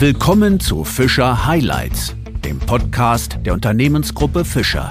Willkommen 0.00 0.58
zu 0.60 0.84
Fischer 0.84 1.44
Highlights, 1.44 2.16
dem 2.42 2.58
Podcast 2.58 3.38
der 3.44 3.52
Unternehmensgruppe 3.52 4.46
Fischer. 4.46 4.88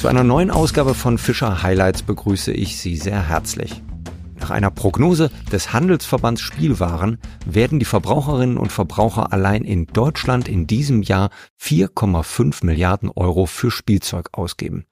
Zu 0.00 0.08
einer 0.08 0.24
neuen 0.24 0.50
Ausgabe 0.50 0.94
von 0.94 1.16
Fischer 1.16 1.62
Highlights 1.62 2.02
begrüße 2.02 2.50
ich 2.50 2.76
Sie 2.76 2.96
sehr 2.96 3.28
herzlich. 3.28 3.84
Nach 4.40 4.50
einer 4.50 4.72
Prognose 4.72 5.30
des 5.52 5.72
Handelsverbands 5.72 6.40
Spielwaren 6.40 7.18
werden 7.44 7.78
die 7.78 7.84
Verbraucherinnen 7.84 8.58
und 8.58 8.72
Verbraucher 8.72 9.32
allein 9.32 9.62
in 9.62 9.86
Deutschland 9.86 10.48
in 10.48 10.66
diesem 10.66 11.02
Jahr 11.02 11.30
4,5 11.62 12.66
Milliarden 12.66 13.10
Euro 13.14 13.46
für 13.46 13.70
Spielzeug 13.70 14.30
ausgeben. 14.32 14.86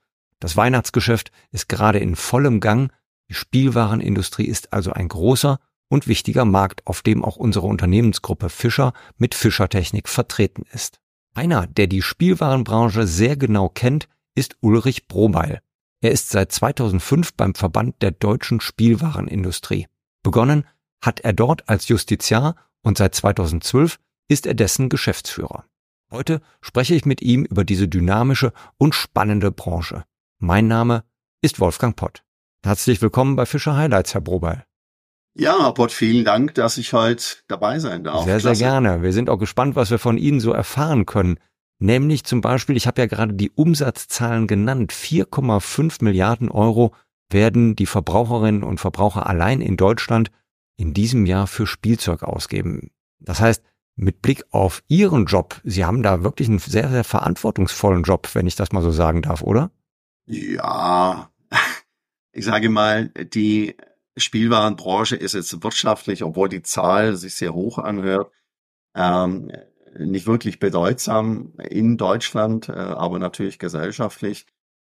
Das 0.45 0.55
Weihnachtsgeschäft 0.55 1.31
ist 1.51 1.69
gerade 1.69 1.97
in 1.97 2.15
vollem 2.15 2.59
Gang. 2.59 2.93
Die 3.29 3.33
Spielwarenindustrie 3.33 4.45
ist 4.45 4.73
also 4.73 4.91
ein 4.91 5.07
großer 5.07 5.57
und 5.89 6.05
wichtiger 6.05 6.45
Markt, 6.45 6.85
auf 6.85 7.01
dem 7.01 7.25
auch 7.25 7.35
unsere 7.35 7.65
Unternehmensgruppe 7.65 8.51
Fischer 8.51 8.93
mit 9.17 9.33
Fischertechnik 9.33 10.07
vertreten 10.07 10.61
ist. 10.71 10.99
Einer, 11.33 11.65
der 11.65 11.87
die 11.87 12.03
Spielwarenbranche 12.03 13.07
sehr 13.07 13.37
genau 13.37 13.69
kennt, 13.69 14.07
ist 14.35 14.55
Ulrich 14.61 15.07
Bromeil. 15.07 15.61
Er 16.01 16.11
ist 16.11 16.29
seit 16.29 16.51
2005 16.51 17.33
beim 17.33 17.55
Verband 17.55 18.03
der 18.03 18.11
deutschen 18.11 18.61
Spielwarenindustrie. 18.61 19.87
Begonnen 20.21 20.67
hat 21.01 21.21
er 21.21 21.33
dort 21.33 21.67
als 21.69 21.87
Justiziar 21.87 22.55
und 22.83 22.99
seit 22.99 23.15
2012 23.15 23.97
ist 24.27 24.45
er 24.45 24.53
dessen 24.53 24.89
Geschäftsführer. 24.89 25.65
Heute 26.11 26.39
spreche 26.61 26.93
ich 26.93 27.03
mit 27.03 27.23
ihm 27.23 27.45
über 27.45 27.63
diese 27.63 27.87
dynamische 27.87 28.53
und 28.77 28.93
spannende 28.93 29.51
Branche. 29.51 30.05
Mein 30.39 30.67
Name 30.67 31.05
ist 31.41 31.61
Wolfgang 31.61 31.95
Pott. 31.95 32.23
Herzlich 32.61 33.01
willkommen 33.01 33.37
bei 33.37 33.45
Fischer 33.45 33.77
Highlights, 33.77 34.13
Herr 34.13 34.19
Brobeil. 34.19 34.65
Ja, 35.33 35.57
Herr 35.59 35.73
Pott, 35.73 35.93
vielen 35.93 36.25
Dank, 36.25 36.53
dass 36.55 36.77
ich 36.77 36.91
heute 36.91 37.23
dabei 37.47 37.79
sein 37.79 38.03
darf. 38.03 38.25
Sehr, 38.25 38.39
Klasse. 38.39 38.55
sehr 38.55 38.67
gerne. 38.67 39.01
Wir 39.01 39.13
sind 39.13 39.29
auch 39.29 39.37
gespannt, 39.37 39.77
was 39.77 39.91
wir 39.91 39.99
von 39.99 40.17
Ihnen 40.17 40.41
so 40.41 40.51
erfahren 40.51 41.05
können. 41.05 41.39
Nämlich 41.79 42.25
zum 42.25 42.41
Beispiel, 42.41 42.75
ich 42.75 42.85
habe 42.85 43.01
ja 43.01 43.07
gerade 43.07 43.33
die 43.33 43.49
Umsatzzahlen 43.49 44.45
genannt, 44.45 44.91
4,5 44.91 46.03
Milliarden 46.03 46.49
Euro 46.49 46.93
werden 47.29 47.77
die 47.77 47.85
Verbraucherinnen 47.85 48.63
und 48.63 48.81
Verbraucher 48.81 49.27
allein 49.27 49.61
in 49.61 49.77
Deutschland 49.77 50.31
in 50.75 50.93
diesem 50.93 51.25
Jahr 51.25 51.47
für 51.47 51.65
Spielzeug 51.65 52.23
ausgeben. 52.23 52.91
Das 53.19 53.39
heißt, 53.39 53.63
mit 53.95 54.21
Blick 54.21 54.43
auf 54.51 54.83
Ihren 54.89 55.27
Job, 55.27 55.61
Sie 55.63 55.85
haben 55.85 56.03
da 56.03 56.23
wirklich 56.23 56.49
einen 56.49 56.59
sehr, 56.59 56.89
sehr 56.89 57.05
verantwortungsvollen 57.05 58.03
Job, 58.03 58.27
wenn 58.33 58.47
ich 58.47 58.57
das 58.57 58.73
mal 58.73 58.81
so 58.81 58.91
sagen 58.91 59.21
darf, 59.21 59.41
oder? 59.41 59.71
Ja, 60.27 61.31
ich 62.31 62.45
sage 62.45 62.69
mal, 62.69 63.09
die 63.09 63.75
Spielwarenbranche 64.17 65.15
ist 65.15 65.33
jetzt 65.33 65.63
wirtschaftlich, 65.63 66.23
obwohl 66.23 66.49
die 66.49 66.63
Zahl 66.63 67.15
sich 67.15 67.35
sehr 67.35 67.53
hoch 67.53 67.77
anhört, 67.77 68.31
ähm, 68.95 69.51
nicht 69.97 70.27
wirklich 70.27 70.59
bedeutsam 70.59 71.53
in 71.69 71.97
Deutschland, 71.97 72.69
äh, 72.69 72.73
aber 72.73 73.19
natürlich 73.19 73.59
gesellschaftlich, 73.59 74.45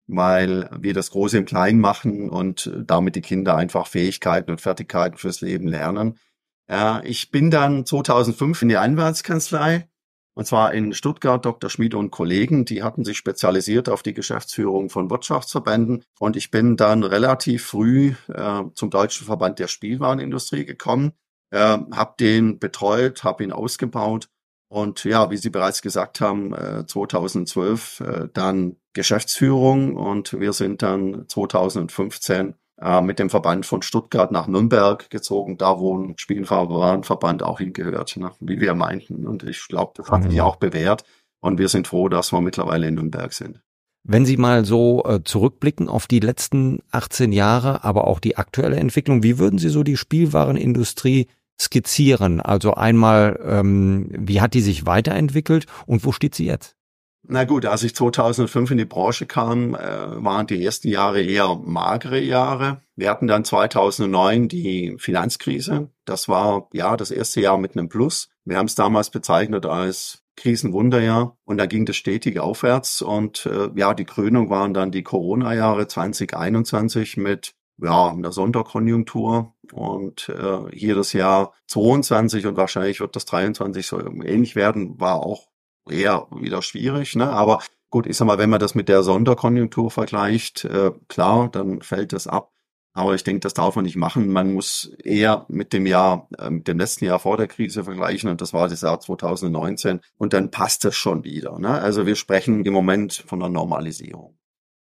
weil 0.07 0.69
wir 0.79 0.95
das 0.95 1.11
Große 1.11 1.39
im 1.39 1.45
Kleinen 1.45 1.81
machen 1.81 2.31
und 2.31 2.73
damit 2.77 3.15
die 3.17 3.21
Kinder 3.21 3.57
einfach 3.57 3.87
Fähigkeiten 3.87 4.51
und 4.51 4.61
Fertigkeiten 4.61 5.17
fürs 5.17 5.41
Leben 5.43 5.69
lernen. 5.69 6.19
Äh, 6.67 7.07
ich 7.07 7.31
bin 7.31 7.51
dann 7.51 7.87
2005 7.87 8.63
in 8.63 8.69
die 8.69 8.77
Anwaltskanzlei 8.77 9.90
und 10.35 10.47
zwar 10.47 10.73
in 10.73 10.93
Stuttgart 10.93 11.45
Dr. 11.45 11.69
Schmiede 11.69 11.99
und 11.99 12.11
Kollegen, 12.11 12.65
die 12.65 12.83
hatten 12.83 13.05
sich 13.05 13.17
spezialisiert 13.17 13.89
auf 13.89 14.03
die 14.03 14.15
Geschäftsführung 14.15 14.89
von 14.89 15.11
Wirtschaftsverbänden. 15.11 16.05
Und 16.19 16.37
ich 16.37 16.51
bin 16.51 16.77
dann 16.77 17.03
relativ 17.03 17.67
früh 17.67 18.15
äh, 18.29 18.63
zum 18.75 18.91
Deutschen 18.91 19.27
Verband 19.27 19.59
der 19.59 19.69
Spielwarenindustrie 19.69 20.65
gekommen, 20.65 21.13
äh, 21.51 21.59
habe 21.59 22.15
den 22.19 22.59
betreut, 22.59 23.25
habe 23.25 23.45
ihn 23.45 23.53
ausgebaut. 23.53 24.29
Und 24.69 25.03
ja, 25.03 25.31
wie 25.33 25.37
Sie 25.37 25.51
bereits 25.51 25.83
gesagt 25.83 26.21
haben, 26.21 26.55
äh, 26.55 26.87
2012 26.87 28.01
äh, 28.01 28.29
dann 28.33 28.77
Geschäftsführung 28.93 29.97
und 29.97 30.39
wir 30.39 30.53
sind 30.53 30.83
dann 30.83 31.29
2015 31.29 32.55
äh, 32.81 33.01
mit 33.01 33.19
dem 33.19 33.31
Verband 33.31 33.67
von 33.67 33.83
Stuttgart 33.83 34.33
nach 34.33 34.47
Nürnberg 34.47 35.11
gezogen, 35.11 35.59
da 35.59 35.79
wo 35.79 35.97
ein 35.97 36.15
Spielwarenverband 36.17 37.43
auch 37.43 37.59
hingehört, 37.59 38.17
ne, 38.17 38.33
wie 38.41 38.61
wir 38.61 38.75
meinten. 38.75 39.27
Und 39.27 39.43
ich 39.45 39.67
glaube, 39.69 39.93
das 39.97 40.11
hat 40.11 40.23
sich 40.25 40.35
mhm. 40.35 40.41
auch 40.41 40.57
bewährt. 40.57 41.05
Und 41.41 41.59
wir 41.59 41.69
sind 41.69 41.89
froh, 41.89 42.09
dass 42.09 42.33
wir 42.33 42.41
mittlerweile 42.41 42.89
in 42.89 42.95
Nürnberg 42.95 43.33
sind. 43.33 43.61
Wenn 44.03 44.25
Sie 44.25 44.39
mal 44.39 44.65
so 44.65 45.05
äh, 45.05 45.23
zurückblicken 45.23 45.89
auf 45.89 46.07
die 46.07 46.21
letzten 46.21 46.81
18 46.91 47.33
Jahre, 47.33 47.85
aber 47.85 48.07
auch 48.07 48.19
die 48.19 48.39
aktuelle 48.39 48.77
Entwicklung, 48.77 49.23
wie 49.23 49.39
würden 49.39 49.59
Sie 49.59 49.69
so 49.69 49.83
die 49.83 49.97
Spielwarenindustrie 49.97 51.27
skizzieren? 51.61 52.41
Also 52.41 52.75
einmal, 52.75 53.39
ähm, 53.45 54.09
wie 54.11 54.41
hat 54.41 54.55
die 54.55 54.63
sich 54.63 54.87
weiterentwickelt 54.87 55.67
und 55.87 56.05
wo 56.05 56.13
steht 56.13 56.35
sie 56.35 56.47
jetzt? 56.47 56.77
Na 57.23 57.45
gut, 57.45 57.67
als 57.67 57.83
ich 57.83 57.95
2005 57.95 58.71
in 58.71 58.79
die 58.79 58.85
Branche 58.87 59.27
kam, 59.27 59.75
äh, 59.75 59.79
waren 59.79 60.47
die 60.47 60.65
ersten 60.65 60.89
Jahre 60.89 61.23
eher 61.23 61.55
magere 61.55 62.19
Jahre. 62.19 62.81
Wir 62.97 63.11
hatten 63.11 63.27
dann 63.27 63.45
2009 63.45 64.49
die 64.49 64.97
Finanzkrise. 64.99 65.91
Das 66.05 66.29
war 66.29 66.69
ja 66.73 66.97
das 66.97 67.11
erste 67.11 67.41
Jahr 67.41 67.59
mit 67.59 67.77
einem 67.77 67.89
Plus. 67.89 68.31
Wir 68.45 68.57
haben 68.57 68.67
es 68.67 68.75
damals 68.75 69.11
bezeichnet 69.11 69.67
als 69.67 70.25
Krisenwunderjahr 70.37 71.37
und 71.45 71.59
da 71.59 71.67
ging 71.67 71.85
das 71.85 71.97
stetig 71.97 72.41
aufwärts 72.41 73.03
und 73.03 73.45
äh, 73.45 73.69
ja, 73.75 73.93
die 73.93 74.07
Krönung 74.07 74.49
waren 74.49 74.73
dann 74.73 74.91
die 74.91 75.03
Corona-Jahre 75.03 75.87
2021 75.87 77.19
mit 77.19 77.55
ja, 77.77 78.09
einer 78.09 78.33
Sonderkonjunktur 78.33 79.55
und 79.73 80.31
äh, 80.31 80.75
hier 80.75 80.95
das 80.95 81.13
Jahr 81.13 81.53
22 81.67 82.47
und 82.47 82.57
wahrscheinlich 82.57 83.01
wird 83.01 83.17
das 83.17 83.27
23 83.27 83.87
so 83.87 84.01
ähnlich 84.01 84.57
werden, 84.57 84.99
war 84.99 85.17
auch 85.17 85.50
eher 85.89 86.27
wieder 86.31 86.63
schwierig. 86.63 87.17
Ne? 87.17 87.29
Aber 87.29 87.61
gut, 87.91 88.07
ich 88.07 88.17
sag 88.17 88.27
mal, 88.27 88.39
wenn 88.39 88.51
man 88.51 88.61
das 88.61 88.75
mit 88.75 88.89
der 88.89 89.03
Sonderkonjunktur 89.03 89.91
vergleicht, 89.91 90.65
äh, 90.65 90.93
klar, 91.09 91.49
dann 91.51 91.83
fällt 91.83 92.13
das 92.13 92.27
ab. 92.27 92.53
Aber 92.93 93.15
ich 93.15 93.23
denke, 93.23 93.41
das 93.41 93.55
darf 93.55 93.77
man 93.77 93.85
nicht 93.85 93.97
machen. 93.97 94.29
Man 94.29 94.53
muss 94.53 94.93
eher 95.05 95.47
mit 95.49 95.73
dem 95.73 95.87
Jahr, 95.87 96.29
äh, 96.39 96.51
mit 96.51 96.67
dem 96.67 96.79
letzten 96.79 97.05
Jahr 97.05 97.21
vor 97.21 97.37
der 97.37 97.47
Krise 97.47 97.85
vergleichen. 97.85 98.29
Und 98.29 98.41
das 98.41 98.53
war 98.53 98.69
das 98.69 98.81
Jahr 98.81 98.99
2019. 98.99 100.01
Und 100.17 100.33
dann 100.33 100.51
passt 100.51 100.85
das 100.85 100.97
schon 100.97 101.23
wieder. 101.23 101.59
Ne? 101.59 101.71
Also 101.71 102.07
wir 102.07 102.17
sprechen 102.17 102.65
im 102.65 102.73
Moment 102.73 103.25
von 103.27 103.41
einer 103.41 103.53
Normalisierung. 103.53 104.37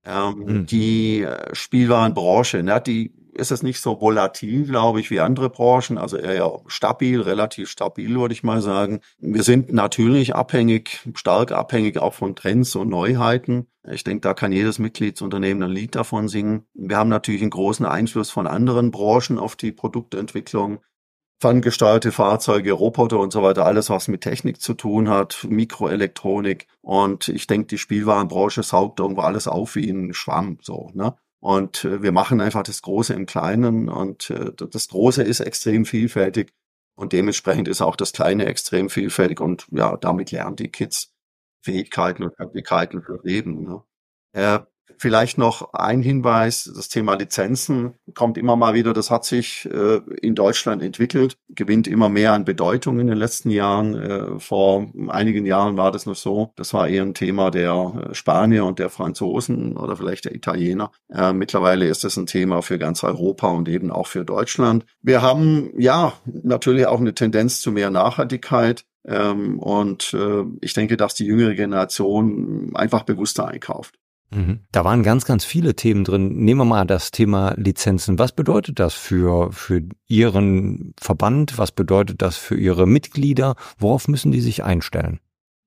Ähm, 0.04 0.44
mhm. 0.46 0.66
Die 0.66 1.22
äh, 1.22 1.54
Spielwarenbranche, 1.54 2.64
ne, 2.64 2.82
die 2.82 3.14
ist 3.34 3.52
es 3.52 3.64
nicht 3.64 3.82
so 3.82 4.02
volatil, 4.02 4.66
glaube 4.66 5.00
ich, 5.00 5.10
wie 5.12 5.20
andere 5.20 5.50
Branchen. 5.50 5.98
Also 5.98 6.18
eher 6.18 6.62
stabil, 6.68 7.22
relativ 7.22 7.70
stabil, 7.70 8.20
würde 8.20 8.34
ich 8.34 8.44
mal 8.44 8.62
sagen. 8.62 9.02
Wir 9.20 9.44
sind 9.44 9.74
natürlich 9.74 10.36
abhängig, 10.36 11.08
stark 11.16 11.52
abhängig 11.52 11.98
auch 11.98 12.14
von 12.14 12.36
Trends 12.36 12.76
und 12.76 12.90
Neuheiten. 12.90 13.68
Ich 13.90 14.04
denke, 14.04 14.22
da 14.22 14.34
kann 14.34 14.52
jedes 14.52 14.80
Mitgliedsunternehmen 14.80 15.64
ein 15.64 15.72
Lied 15.72 15.96
davon 15.96 16.28
singen. 16.28 16.68
Wir 16.74 16.98
haben 16.98 17.10
natürlich 17.10 17.42
einen 17.42 17.50
großen 17.50 17.86
Einfluss 17.86 18.30
von 18.30 18.48
anderen 18.48 18.92
Branchen 18.92 19.40
auf 19.40 19.56
die 19.56 19.72
Produktentwicklung. 19.72 20.80
Ferngesteuerte 21.40 22.12
Fahrzeuge, 22.12 22.74
Roboter 22.74 23.20
und 23.20 23.34
so 23.34 23.42
weiter, 23.42 23.66
alles, 23.66 23.90
was 23.90 24.08
mit 24.08 24.22
Technik 24.22 24.62
zu 24.62 24.76
tun 24.76 25.10
hat, 25.10 25.48
Mikroelektronik. 25.50 26.68
Und 26.82 27.30
ich 27.30 27.48
denke, 27.48 27.68
die 27.68 27.80
Spielwarenbranche 27.80 28.62
saugt 28.62 29.00
irgendwo 29.00 29.22
alles 29.22 29.48
auf 29.48 29.76
wie 29.76 29.90
ein 29.90 30.14
Schwamm, 30.14 30.60
so, 30.62 30.92
ne? 30.94 31.16
Und 31.42 31.86
äh, 31.86 32.04
wir 32.04 32.12
machen 32.12 32.40
einfach 32.40 32.64
das 32.64 32.82
Große 32.84 33.14
im 33.14 33.26
Kleinen 33.26 33.90
und 33.90 34.30
äh, 34.30 34.52
das 34.54 34.88
Große 34.88 35.24
ist 35.24 35.40
extrem 35.40 35.86
vielfältig 35.86 36.54
und 36.96 37.14
dementsprechend 37.14 37.68
ist 37.68 37.82
auch 37.82 37.96
das 37.96 38.14
Kleine 38.14 38.46
extrem 38.46 38.90
vielfältig 38.90 39.42
und 39.42 39.68
ja, 39.72 39.98
damit 39.98 40.32
lernen 40.32 40.56
die 40.56 40.70
Kids 40.70 41.14
Fähigkeiten 41.64 42.24
und 42.24 42.36
Fertigkeiten 42.36 43.02
für 43.02 43.20
Leben. 43.24 43.64
Ne? 43.64 43.84
Äh, 44.34 44.60
Vielleicht 45.02 45.40
noch 45.40 45.74
ein 45.74 46.04
Hinweis, 46.04 46.72
das 46.76 46.88
Thema 46.88 47.16
Lizenzen 47.16 47.96
kommt 48.14 48.38
immer 48.38 48.56
mal 48.56 48.76
wieder, 48.76 48.94
das 48.94 49.10
hat 49.10 49.26
sich 49.26 49.68
äh, 49.72 50.00
in 50.22 50.36
Deutschland 50.36 50.84
entwickelt, 50.84 51.38
gewinnt 51.50 51.88
immer 51.88 52.08
mehr 52.08 52.34
an 52.34 52.46
Bedeutung 52.46 53.00
in 53.00 53.08
den 53.08 53.18
letzten 53.18 53.50
Jahren. 53.50 53.96
Äh, 53.96 54.40
vor 54.40 54.92
einigen 55.08 55.48
Jahren 55.48 55.76
war 55.76 55.92
das 55.92 56.06
noch 56.06 56.16
so, 56.16 56.52
das 56.56 56.76
war 56.76 56.88
eher 56.88 57.02
ein 57.02 57.16
Thema 57.16 57.50
der 57.50 58.10
äh, 58.12 58.14
Spanier 58.14 58.64
und 58.66 58.78
der 58.78 58.92
Franzosen 58.92 59.76
oder 59.76 59.96
vielleicht 59.96 60.26
der 60.26 60.36
Italiener. 60.36 60.92
Äh, 61.10 61.34
mittlerweile 61.34 61.88
ist 61.88 62.06
es 62.06 62.16
ein 62.18 62.28
Thema 62.28 62.62
für 62.62 62.78
ganz 62.78 63.04
Europa 63.04 63.48
und 63.48 63.68
eben 63.70 63.90
auch 63.90 64.06
für 64.06 64.24
Deutschland. 64.24 64.86
Wir 65.02 65.24
haben 65.24 65.72
ja 65.80 66.14
natürlich 66.26 66.86
auch 66.86 67.00
eine 67.00 67.16
Tendenz 67.16 67.60
zu 67.60 67.72
mehr 67.72 67.90
Nachhaltigkeit. 67.90 68.86
Ähm, 69.04 69.58
und 69.58 70.14
äh, 70.14 70.44
ich 70.62 70.74
denke, 70.74 70.96
dass 70.96 71.16
die 71.16 71.26
jüngere 71.26 71.56
Generation 71.56 72.72
einfach 72.76 73.02
bewusster 73.02 73.48
einkauft. 73.48 73.96
Mhm. 74.34 74.62
Da 74.72 74.84
waren 74.86 75.04
ganz, 75.04 75.26
ganz 75.26 75.44
viele 75.46 75.76
Themen 75.76 76.04
drin. 76.04 76.30
Nehmen 76.44 76.62
wir 76.62 76.66
mal 76.66 76.86
das 76.86 77.12
Thema 77.12 77.54
Lizenzen. 77.58 78.18
Was 78.18 78.32
bedeutet 78.32 78.80
das 78.80 78.94
für, 78.94 79.52
für 79.52 79.82
Ihren 80.08 80.94
Verband? 81.00 81.58
Was 81.58 81.72
bedeutet 81.72 82.22
das 82.22 82.38
für 82.38 82.56
Ihre 82.56 82.88
Mitglieder? 82.88 83.56
Worauf 83.78 84.08
müssen 84.08 84.32
die 84.32 84.42
sich 84.42 84.64
einstellen? 84.64 85.20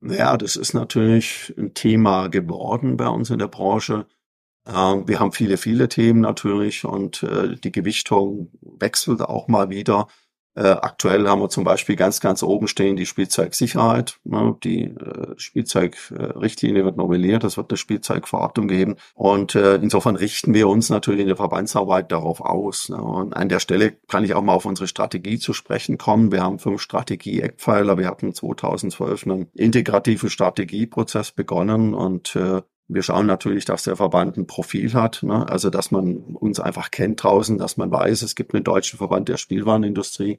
Ja, 0.02 0.36
das 0.36 0.56
ist 0.56 0.74
natürlich 0.74 1.54
ein 1.56 1.74
Thema 1.74 2.28
geworden 2.28 2.96
bei 2.96 3.08
uns 3.08 3.30
in 3.30 3.38
der 3.38 3.48
Branche. 3.48 4.06
Ähm, 4.66 5.06
wir 5.06 5.20
haben 5.20 5.32
viele, 5.32 5.56
viele 5.56 5.88
Themen 5.88 6.20
natürlich 6.20 6.84
und 6.84 7.22
äh, 7.22 7.56
die 7.56 7.72
Gewichtung 7.72 8.50
wechselt 8.60 9.20
auch 9.20 9.48
mal 9.48 9.70
wieder. 9.70 10.08
Äh, 10.56 10.68
aktuell 10.68 11.28
haben 11.28 11.40
wir 11.40 11.48
zum 11.48 11.64
Beispiel 11.64 11.96
ganz, 11.96 12.20
ganz 12.20 12.42
oben 12.42 12.68
stehen 12.68 12.96
die 12.96 13.06
Spielzeugsicherheit. 13.06 14.20
Ne? 14.24 14.56
Die 14.62 14.84
äh, 14.84 15.34
Spielzeugrichtlinie 15.36 16.84
wird 16.84 16.96
novelliert, 16.96 17.42
es 17.42 17.56
wird 17.56 17.70
eine 17.70 17.76
Spielzeugverordnung 17.76 18.68
geben. 18.68 18.96
Und 19.14 19.56
äh, 19.56 19.76
insofern 19.76 20.14
richten 20.14 20.54
wir 20.54 20.68
uns 20.68 20.90
natürlich 20.90 21.22
in 21.22 21.26
der 21.26 21.36
Verbandsarbeit 21.36 22.12
darauf 22.12 22.40
aus. 22.40 22.88
Ne? 22.88 23.02
Und 23.02 23.34
an 23.34 23.48
der 23.48 23.58
Stelle 23.58 23.92
kann 24.08 24.24
ich 24.24 24.34
auch 24.34 24.42
mal 24.42 24.54
auf 24.54 24.64
unsere 24.64 24.86
Strategie 24.86 25.38
zu 25.38 25.52
sprechen 25.52 25.98
kommen. 25.98 26.30
Wir 26.30 26.42
haben 26.42 26.60
fünf 26.60 26.80
Strategie-Eckpfeiler. 26.82 27.98
Wir 27.98 28.06
hatten 28.06 28.32
2012 28.32 29.26
einen 29.26 29.46
integrativen 29.54 30.30
Strategieprozess 30.30 31.32
begonnen 31.32 31.94
und 31.94 32.36
äh, 32.36 32.62
wir 32.86 33.02
schauen 33.02 33.26
natürlich, 33.26 33.64
dass 33.64 33.84
der 33.84 33.96
Verband 33.96 34.36
ein 34.36 34.46
Profil 34.46 34.92
hat, 34.92 35.22
ne? 35.22 35.48
also 35.48 35.70
dass 35.70 35.90
man 35.90 36.16
uns 36.16 36.60
einfach 36.60 36.90
kennt 36.90 37.22
draußen, 37.22 37.56
dass 37.56 37.76
man 37.76 37.90
weiß, 37.90 38.22
es 38.22 38.34
gibt 38.34 38.54
einen 38.54 38.64
deutschen 38.64 38.98
Verband 38.98 39.28
der 39.28 39.38
Spielwarenindustrie. 39.38 40.38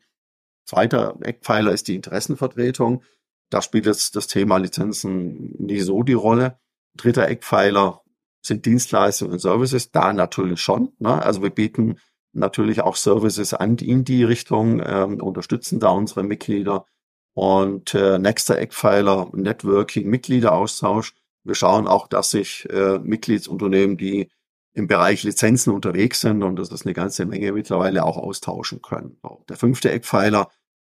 Zweiter 0.66 1.18
Eckpfeiler 1.22 1.72
ist 1.72 1.88
die 1.88 1.96
Interessenvertretung. 1.96 3.04
Da 3.50 3.62
spielt 3.62 3.86
jetzt 3.86 4.16
das 4.16 4.28
Thema 4.28 4.58
Lizenzen 4.58 5.56
nie 5.58 5.80
so 5.80 6.04
die 6.04 6.14
Rolle. 6.14 6.60
Dritter 6.96 7.28
Eckpfeiler 7.28 8.02
sind 8.42 8.66
Dienstleistungen 8.66 9.34
und 9.34 9.40
Services, 9.40 9.92
da 9.92 10.14
natürlich 10.14 10.62
schon. 10.62 10.94
Ne? 11.00 11.22
Also 11.22 11.42
wir 11.42 11.50
bieten 11.50 11.98
natürlich 12.32 12.82
auch 12.82 12.96
Services 12.96 13.54
an 13.54 13.78
in 13.78 14.04
die 14.04 14.24
Richtung, 14.24 14.82
ähm, 14.86 15.20
unterstützen 15.22 15.80
da 15.80 15.90
unsere 15.90 16.24
Mitglieder. 16.24 16.86
Und 17.34 17.94
äh, 17.96 18.20
nächster 18.20 18.58
Eckpfeiler, 18.58 19.30
Networking, 19.34 20.08
Mitgliederaustausch 20.10 21.14
wir 21.46 21.56
schauen 21.56 21.88
auch, 21.88 22.08
dass 22.08 22.32
sich 22.32 22.68
äh, 22.70 23.00
Mitgliedsunternehmen, 23.00 23.98
die 23.98 24.30
im 24.74 24.88
Bereich 24.88 25.24
Lizenzen 25.24 25.72
unterwegs 25.74 26.20
sind, 26.20 26.44
und 26.44 26.58
das 26.58 26.70
ist 26.70 26.86
eine 26.86 26.94
ganze 26.94 27.26
Menge 27.26 27.54
mittlerweile 27.54 28.04
auch 28.04 28.18
austauschen 28.18 28.82
können. 28.82 29.18
Der 29.48 29.56
fünfte 29.56 29.92
Eckpfeiler, 29.92 30.50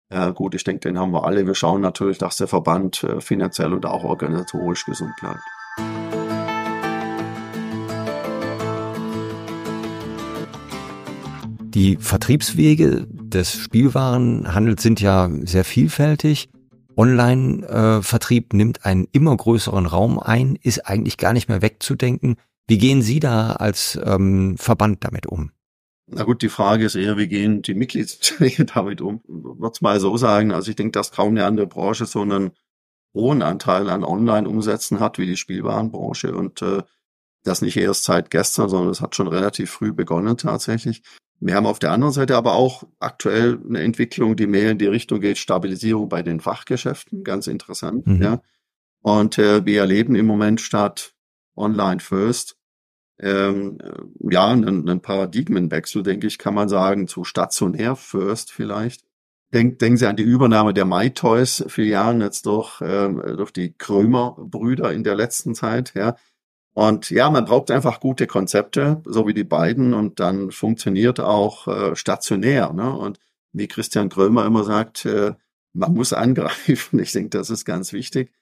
äh, 0.09 0.31
gut, 0.31 0.55
ich 0.55 0.63
denke, 0.63 0.87
den 0.87 0.97
haben 0.97 1.11
wir 1.11 1.25
alle. 1.25 1.45
Wir 1.45 1.55
schauen 1.55 1.81
natürlich, 1.81 2.17
dass 2.17 2.37
der 2.37 2.47
Verband 2.47 3.03
äh, 3.03 3.21
finanziell 3.21 3.73
und 3.73 3.85
auch 3.85 4.03
organisatorisch 4.03 4.85
gesund 4.85 5.11
bleibt. 5.19 5.41
Die 11.75 11.97
Vertriebswege 11.97 13.05
des 13.09 13.53
Spielwarenhandels 13.57 14.81
sind 14.81 15.01
ja 15.01 15.29
sehr 15.43 15.65
vielfältig. 15.65 16.47
Online-Vertrieb 16.97 18.53
nimmt 18.53 18.85
einen 18.85 19.07
immer 19.11 19.35
größeren 19.35 19.85
Raum 19.85 20.19
ein, 20.19 20.57
ist 20.61 20.87
eigentlich 20.87 21.17
gar 21.17 21.33
nicht 21.33 21.49
mehr 21.49 21.61
wegzudenken. 21.61 22.35
Wie 22.67 22.77
gehen 22.77 23.01
Sie 23.01 23.19
da 23.19 23.53
als 23.53 23.99
ähm, 24.03 24.57
Verband 24.57 25.03
damit 25.03 25.27
um? 25.27 25.51
Na 26.07 26.23
gut, 26.23 26.41
die 26.41 26.49
Frage 26.49 26.85
ist 26.85 26.95
eher, 26.95 27.17
wie 27.17 27.27
gehen 27.27 27.61
die 27.61 27.73
Mitgliedsbetriebe 27.73 28.65
damit 28.73 29.01
um? 29.01 29.21
Wird's 29.27 29.81
mal 29.81 29.99
so 29.99 30.17
sagen. 30.17 30.51
Also 30.51 30.69
ich 30.69 30.75
denke, 30.75 30.91
dass 30.91 31.11
kaum 31.11 31.29
eine 31.29 31.45
andere 31.45 31.67
Branche 31.67 32.05
so 32.05 32.21
einen 32.21 32.51
hohen 33.13 33.41
Anteil 33.41 33.89
an 33.89 34.03
Online-Umsätzen 34.03 34.99
hat 34.99 35.17
wie 35.17 35.25
die 35.25 35.37
Spielwarenbranche 35.37 36.35
und 36.35 36.61
äh, 36.61 36.83
das 37.43 37.61
nicht 37.61 37.77
erst 37.77 38.03
seit 38.03 38.29
gestern, 38.29 38.69
sondern 38.69 38.91
es 38.91 39.01
hat 39.01 39.15
schon 39.15 39.27
relativ 39.27 39.71
früh 39.71 39.93
begonnen 39.93 40.37
tatsächlich. 40.37 41.01
Wir 41.39 41.55
haben 41.55 41.65
auf 41.65 41.79
der 41.79 41.91
anderen 41.91 42.13
Seite 42.13 42.37
aber 42.37 42.53
auch 42.53 42.83
aktuell 42.99 43.59
eine 43.67 43.81
Entwicklung, 43.81 44.35
die 44.35 44.47
mehr 44.47 44.71
in 44.71 44.77
die 44.77 44.87
Richtung 44.87 45.19
geht, 45.19 45.37
Stabilisierung 45.37 46.09
bei 46.09 46.23
den 46.23 46.39
Fachgeschäften, 46.39 47.23
ganz 47.23 47.47
interessant, 47.47 48.07
mhm. 48.07 48.21
ja. 48.21 48.41
Und 49.01 49.37
äh, 49.37 49.65
wir 49.65 49.81
erleben 49.81 50.15
im 50.15 50.25
Moment 50.25 50.61
statt 50.61 51.13
Online 51.55 51.99
First 51.99 52.57
ähm, 53.19 53.77
ja 54.19 54.47
einen, 54.47 54.89
einen 54.89 55.01
Paradigmenwechsel, 55.01 56.03
denke 56.03 56.27
ich, 56.27 56.37
kann 56.37 56.53
man 56.53 56.69
sagen, 56.69 57.07
zu 57.07 57.23
stationär 57.23 57.95
First 57.95 58.51
vielleicht. 58.51 59.03
Denk, 59.53 59.79
denken 59.79 59.97
Sie 59.97 60.07
an 60.07 60.17
die 60.17 60.23
Übernahme 60.23 60.73
der 60.73 60.85
MyToys-Filialen 60.85 62.19
jetzt 62.21 62.45
durch, 62.45 62.81
äh, 62.81 63.09
durch 63.37 63.51
die 63.51 63.73
Krömer-Brüder 63.77 64.91
in 64.91 65.03
der 65.03 65.15
letzten 65.15 65.55
Zeit, 65.55 65.93
ja. 65.95 66.15
Und 66.75 67.09
ja, 67.09 67.29
man 67.29 67.45
braucht 67.45 67.71
einfach 67.71 68.01
gute 68.01 68.27
Konzepte, 68.27 69.01
so 69.05 69.25
wie 69.27 69.33
die 69.33 69.45
beiden, 69.45 69.93
und 69.93 70.19
dann 70.19 70.51
funktioniert 70.51 71.21
auch 71.21 71.69
äh, 71.69 71.95
stationär. 71.95 72.73
Ne? 72.73 72.93
Und 72.93 73.17
wie 73.53 73.69
Christian 73.69 74.09
Krömer 74.09 74.45
immer 74.45 74.65
sagt, 74.65 75.05
äh, 75.05 75.35
man 75.71 75.93
muss 75.93 76.11
angreifen. 76.13 76.99
Ich 76.99 77.13
denke, 77.13 77.29
das 77.29 77.49
ist 77.49 77.63
ganz 77.63 77.93
wichtig. 77.93 78.33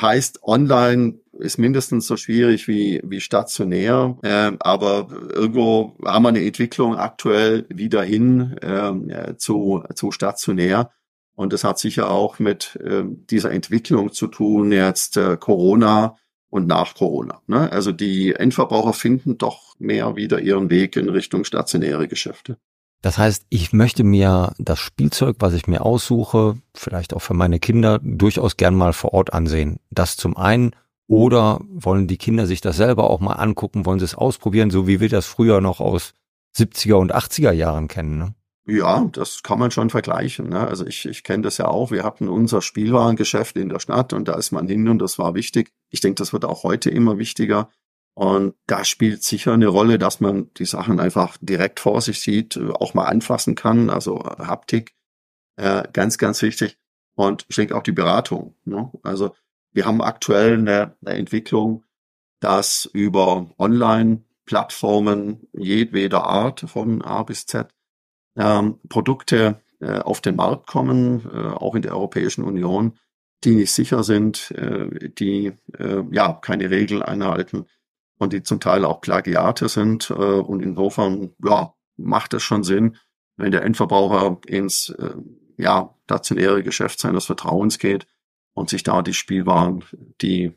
Heißt, 0.00 0.42
online 0.42 1.20
ist 1.38 1.58
mindestens 1.58 2.08
so 2.08 2.16
schwierig 2.16 2.66
wie, 2.66 3.00
wie 3.04 3.20
stationär, 3.20 4.18
äh, 4.22 4.50
aber 4.58 5.06
irgendwo 5.32 5.96
haben 6.04 6.24
wir 6.24 6.30
eine 6.30 6.44
Entwicklung 6.44 6.96
aktuell 6.96 7.66
wieder 7.68 8.02
hin 8.02 8.56
äh, 8.62 9.36
zu, 9.36 9.84
zu 9.94 10.10
stationär. 10.10 10.90
Und 11.36 11.52
das 11.52 11.62
hat 11.62 11.78
sicher 11.78 12.10
auch 12.10 12.40
mit 12.40 12.80
äh, 12.82 13.04
dieser 13.06 13.52
Entwicklung 13.52 14.10
zu 14.12 14.26
tun, 14.26 14.72
jetzt 14.72 15.16
äh, 15.18 15.36
Corona 15.36 16.16
und 16.56 16.66
nach 16.66 16.94
Corona. 16.94 17.40
Ne? 17.46 17.70
Also 17.70 17.92
die 17.92 18.34
Endverbraucher 18.34 18.92
finden 18.92 19.38
doch 19.38 19.76
mehr 19.78 20.16
wieder 20.16 20.40
ihren 20.40 20.70
Weg 20.70 20.96
in 20.96 21.08
Richtung 21.08 21.44
stationäre 21.44 22.08
Geschäfte. 22.08 22.56
Das 23.02 23.18
heißt, 23.18 23.46
ich 23.50 23.72
möchte 23.72 24.02
mir 24.02 24.52
das 24.58 24.80
Spielzeug, 24.80 25.36
was 25.38 25.54
ich 25.54 25.66
mir 25.66 25.84
aussuche, 25.84 26.56
vielleicht 26.74 27.14
auch 27.14 27.20
für 27.20 27.34
meine 27.34 27.60
Kinder, 27.60 28.00
durchaus 28.02 28.56
gern 28.56 28.74
mal 28.74 28.92
vor 28.92 29.12
Ort 29.12 29.32
ansehen. 29.32 29.78
Das 29.90 30.16
zum 30.16 30.36
einen. 30.36 30.72
Oder 31.08 31.60
wollen 31.68 32.08
die 32.08 32.16
Kinder 32.16 32.46
sich 32.46 32.60
das 32.60 32.76
selber 32.76 33.08
auch 33.10 33.20
mal 33.20 33.34
angucken, 33.34 33.86
wollen 33.86 34.00
sie 34.00 34.06
es 34.06 34.16
ausprobieren, 34.16 34.70
so 34.70 34.88
wie 34.88 34.98
wir 34.98 35.08
das 35.08 35.26
früher 35.26 35.60
noch 35.60 35.78
aus 35.78 36.14
70er 36.56 36.94
und 36.94 37.14
80er 37.14 37.52
Jahren 37.52 37.86
kennen. 37.86 38.18
Ne? 38.18 38.34
Ja, 38.68 39.04
das 39.12 39.44
kann 39.44 39.60
man 39.60 39.70
schon 39.70 39.90
vergleichen. 39.90 40.48
Ne? 40.48 40.66
Also 40.66 40.84
ich, 40.86 41.06
ich 41.06 41.22
kenne 41.22 41.44
das 41.44 41.58
ja 41.58 41.68
auch. 41.68 41.92
Wir 41.92 42.02
hatten 42.02 42.28
unser 42.28 42.60
Spielwarengeschäft 42.60 43.56
in 43.56 43.68
der 43.68 43.78
Stadt 43.78 44.12
und 44.12 44.26
da 44.26 44.34
ist 44.34 44.50
man 44.50 44.66
hin 44.66 44.88
und 44.88 44.98
das 44.98 45.20
war 45.20 45.34
wichtig. 45.34 45.72
Ich 45.90 46.00
denke, 46.00 46.16
das 46.16 46.32
wird 46.32 46.44
auch 46.44 46.64
heute 46.64 46.90
immer 46.90 47.16
wichtiger. 47.16 47.70
Und 48.14 48.54
da 48.66 48.84
spielt 48.84 49.22
sicher 49.22 49.52
eine 49.52 49.68
Rolle, 49.68 49.98
dass 49.98 50.20
man 50.20 50.50
die 50.54 50.64
Sachen 50.64 50.98
einfach 50.98 51.36
direkt 51.40 51.78
vor 51.78 52.00
sich 52.00 52.20
sieht, 52.20 52.58
auch 52.58 52.94
mal 52.94 53.04
anfassen 53.04 53.54
kann, 53.54 53.88
also 53.88 54.24
Haptik, 54.24 54.96
äh, 55.56 55.84
ganz, 55.92 56.18
ganz 56.18 56.42
wichtig. 56.42 56.76
Und 57.14 57.44
ich 57.48 57.56
denke 57.56 57.76
auch 57.76 57.82
die 57.82 57.92
Beratung. 57.92 58.56
Ne? 58.64 58.90
Also 59.02 59.36
wir 59.72 59.84
haben 59.84 60.00
aktuell 60.02 60.54
eine, 60.54 60.96
eine 61.04 61.16
Entwicklung, 61.16 61.84
dass 62.40 62.88
über 62.92 63.50
Online-Plattformen 63.58 65.46
jedweder 65.52 66.24
Art 66.24 66.60
von 66.68 67.02
A 67.02 67.22
bis 67.22 67.46
Z 67.46 67.75
ähm, 68.36 68.78
Produkte 68.88 69.60
äh, 69.80 69.98
auf 69.98 70.20
den 70.20 70.36
Markt 70.36 70.66
kommen, 70.66 71.28
äh, 71.32 71.38
auch 71.38 71.74
in 71.74 71.82
der 71.82 71.92
Europäischen 71.92 72.44
Union, 72.44 72.98
die 73.44 73.54
nicht 73.54 73.72
sicher 73.72 74.02
sind, 74.02 74.50
äh, 74.52 75.10
die 75.10 75.52
äh, 75.78 76.02
ja 76.10 76.32
keine 76.32 76.70
Regeln 76.70 77.02
einhalten 77.02 77.66
und 78.18 78.32
die 78.32 78.42
zum 78.42 78.60
Teil 78.60 78.84
auch 78.84 79.00
Plagiate 79.00 79.68
sind. 79.68 80.10
Äh, 80.10 80.14
und 80.14 80.62
insofern 80.62 81.34
ja, 81.44 81.74
macht 81.96 82.34
es 82.34 82.42
schon 82.42 82.64
Sinn, 82.64 82.96
wenn 83.36 83.52
der 83.52 83.62
Endverbraucher 83.62 84.38
ins 84.46 84.90
äh, 84.90 85.14
ja, 85.58 85.94
stationäre 86.04 86.62
Geschäft 86.62 87.00
seines 87.00 87.26
Vertrauens 87.26 87.78
geht 87.78 88.06
und 88.54 88.70
sich 88.70 88.82
da 88.82 89.02
die 89.02 89.14
Spielwaren, 89.14 89.84
die 90.22 90.52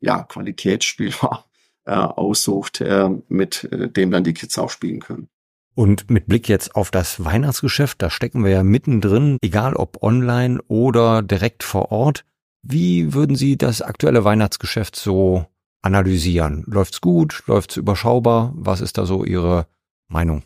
ja, 0.00 0.24
Qualitätsspielwaren 0.24 1.44
aussucht, 1.84 2.82
mit 3.28 3.68
dem 3.70 4.10
dann 4.10 4.24
die 4.24 4.34
Kids 4.34 4.58
auch 4.58 4.70
spielen 4.70 5.00
können. 5.00 5.28
Und 5.74 6.08
mit 6.08 6.26
Blick 6.26 6.48
jetzt 6.48 6.76
auf 6.76 6.90
das 6.90 7.24
Weihnachtsgeschäft, 7.24 8.00
da 8.00 8.08
stecken 8.08 8.44
wir 8.44 8.50
ja 8.52 8.62
mittendrin, 8.62 9.38
egal 9.42 9.74
ob 9.74 10.02
online 10.02 10.60
oder 10.68 11.22
direkt 11.22 11.64
vor 11.64 11.90
Ort. 11.90 12.24
Wie 12.62 13.12
würden 13.12 13.36
Sie 13.36 13.58
das 13.58 13.82
aktuelle 13.82 14.24
Weihnachtsgeschäft 14.24 14.96
so 14.96 15.46
analysieren? 15.82 16.64
Läuft's 16.66 17.00
gut? 17.00 17.42
Läuft's 17.46 17.76
überschaubar? 17.76 18.52
Was 18.56 18.80
ist 18.80 18.98
da 18.98 19.04
so 19.04 19.24
Ihre 19.24 19.66
Meinung? 20.08 20.44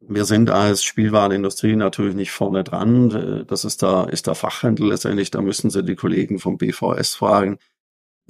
Wir 0.00 0.24
sind 0.24 0.50
als 0.50 0.82
Spielwarenindustrie 0.82 1.76
natürlich 1.76 2.16
nicht 2.16 2.32
vorne 2.32 2.64
dran. 2.64 3.44
Das 3.46 3.64
ist 3.64 3.82
da, 3.82 4.04
ist 4.04 4.26
der 4.26 4.34
Fachhandel 4.34 4.88
letztendlich. 4.88 5.30
Da 5.30 5.40
müssen 5.40 5.70
Sie 5.70 5.84
die 5.84 5.94
Kollegen 5.94 6.38
vom 6.38 6.58
BVS 6.58 7.14
fragen. 7.14 7.58